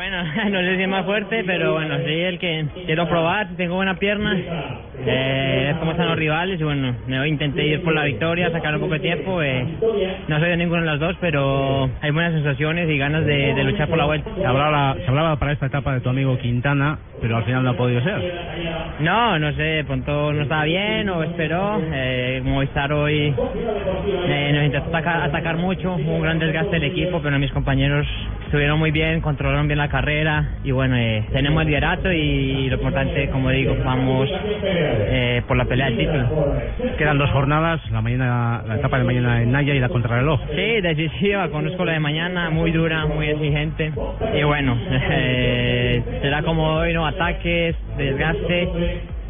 [0.00, 0.16] Bueno,
[0.50, 3.96] no sé si es más fuerte, pero bueno, sí el que quiero probar, tengo buena
[3.96, 4.34] pierna,
[4.98, 8.80] eh, cómo están los rivales y bueno, me intenté ir por la victoria, sacar un
[8.80, 9.62] poco de tiempo, eh,
[10.26, 13.88] no soy de ninguna de las dos, pero hay buenas sensaciones y ganas de, luchar
[13.88, 14.30] por la vuelta.
[14.34, 18.02] Se hablaba para esta etapa de tu amigo Quintana, pero al final no ha podido
[18.02, 18.20] ser.
[19.00, 23.34] No, no sé, pronto no estaba bien o esperó, eh, Movistar hoy
[24.28, 28.06] eh, nos intentó atacar, atacar mucho, hubo un gran desgaste del equipo, pero mis compañeros
[28.50, 32.76] estuvieron muy bien, controlaron bien la carrera y bueno, eh, tenemos el liderato y lo
[32.76, 34.28] importante, como digo, vamos
[34.64, 36.28] eh, por la pelea del título.
[36.98, 40.40] Quedan dos jornadas, la mañana, la etapa de mañana en Naya y la contrarreloj.
[40.50, 43.92] Sí, decisiva, conozco la de mañana, muy dura, muy exigente
[44.34, 45.69] y bueno, eh,
[46.42, 48.68] como hoy, no ataques, desgaste,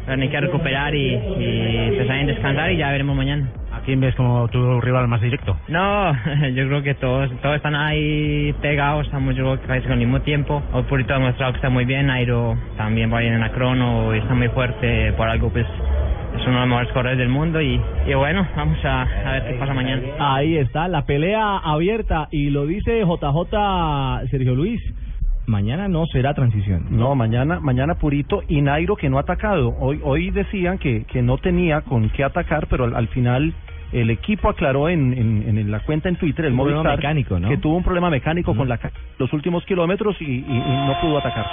[0.05, 3.49] pero hay que recuperar y, y empezar a descansar y ya veremos mañana.
[3.71, 5.57] ¿A quién ves como tu rival más directo?
[5.67, 6.11] No,
[6.53, 9.99] yo creo que todos todos están ahí pegados, estamos yo creo que casi con el
[9.99, 10.61] mismo tiempo.
[10.73, 14.13] Hoy Purito ha demostrado que está muy bien, Airo también va bien en la crono
[14.13, 17.61] y está muy fuerte, por algo pues es uno de los mejores corredores del mundo
[17.61, 20.01] y, y bueno, vamos a, a ver qué pasa mañana.
[20.19, 24.81] Ahí está, la pelea abierta y lo dice JJ Sergio Luis.
[25.47, 26.85] Mañana no será transición.
[26.91, 29.75] No, mañana, mañana Purito y Nairo que no ha atacado.
[29.79, 33.53] Hoy, hoy decían que, que no tenía con qué atacar, pero al, al final
[33.91, 37.49] el equipo aclaró en, en, en la cuenta en Twitter, el Movistar, mecánico, ¿no?
[37.49, 38.79] que tuvo un problema mecánico con la
[39.19, 41.45] los últimos kilómetros y, y- y no pudo atacar.